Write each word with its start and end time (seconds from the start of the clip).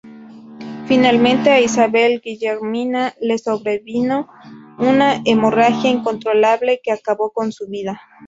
Finalmente 0.87 1.51
a 1.51 1.59
Isabel 1.61 2.21
Guillermina 2.25 3.13
le 3.21 3.37
sobrevino 3.37 4.29
una 4.79 5.21
hemorragia 5.25 5.91
incontrolable 5.91 6.79
que 6.83 6.91
acabó 6.91 7.31
con 7.31 7.51
su 7.51 7.67
vida. 7.67 8.01